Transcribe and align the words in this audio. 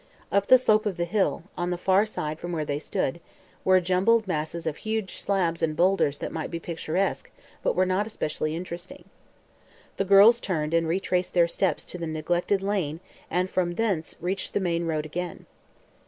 Up 0.31 0.47
the 0.47 0.57
slope 0.57 0.87
of 0.87 0.97
the 0.97 1.05
hill, 1.05 1.43
on 1.55 1.69
the 1.69 1.77
far 1.77 2.07
side 2.07 2.39
from 2.39 2.51
where 2.51 2.65
they 2.65 2.79
stood, 2.79 3.19
were 3.63 3.79
jumbled 3.79 4.27
masses 4.27 4.65
of 4.65 4.77
huge 4.77 5.21
slabs 5.21 5.61
and 5.61 5.75
boulders 5.75 6.17
that 6.17 6.31
might 6.31 6.49
be 6.49 6.59
picturesque 6.59 7.29
but 7.61 7.75
were 7.75 7.85
not 7.85 8.07
especially 8.07 8.55
interesting. 8.55 9.05
The 9.97 10.05
girls 10.05 10.39
turned 10.41 10.73
and 10.73 10.87
retraced 10.87 11.35
their 11.35 11.47
steps 11.47 11.85
to 11.85 11.99
the 11.99 12.07
neglected 12.07 12.63
lane 12.63 12.99
and 13.29 13.47
from 13.47 13.75
thence 13.75 14.15
reached 14.19 14.55
the 14.55 14.59
main 14.59 14.87
road 14.87 15.05
again. 15.05 15.45